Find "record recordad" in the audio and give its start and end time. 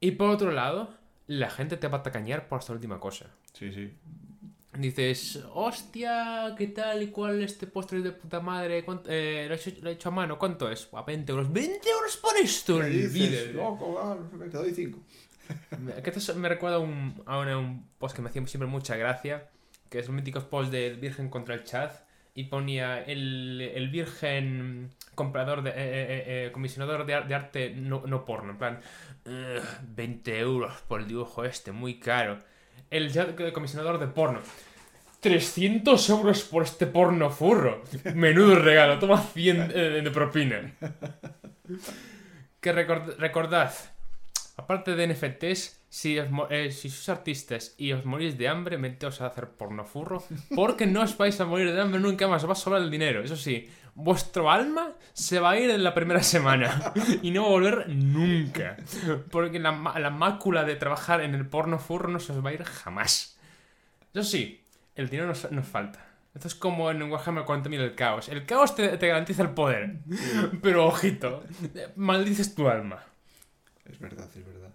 42.74-43.72